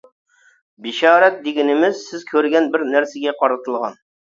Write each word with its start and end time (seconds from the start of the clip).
«بېشارەت» 0.85 1.37
دېگىنىمىز 1.45 2.03
سىز 2.09 2.27
كۆرگەن 2.35 2.75
بىر 2.77 2.91
نەرسىگە 2.97 3.41
قارىتىلغان. 3.41 4.07